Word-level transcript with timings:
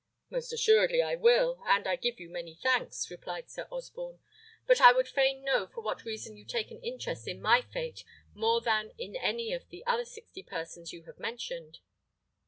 "Most 0.31 0.51
assuredly 0.51 1.03
I 1.03 1.13
will, 1.13 1.61
and 1.67 1.85
I 1.87 1.95
give 1.95 2.19
you 2.19 2.27
many 2.27 2.55
thanks," 2.55 3.11
replied 3.11 3.51
Sir 3.51 3.67
Osborne. 3.69 4.17
"But 4.65 4.81
I 4.81 4.91
would 4.91 5.07
fain 5.07 5.43
know 5.43 5.67
for 5.67 5.81
what 5.81 6.05
reason 6.05 6.35
you 6.35 6.43
take 6.43 6.71
an 6.71 6.81
interest 6.81 7.27
in 7.27 7.39
my 7.39 7.61
fate 7.61 8.03
more 8.33 8.61
than 8.61 8.93
in 8.97 9.15
any 9.15 9.53
of 9.53 9.69
the 9.69 9.85
other 9.85 10.05
sixty 10.05 10.41
persons 10.41 10.91
you 10.91 11.03
have 11.03 11.19
mentioned." 11.19 11.81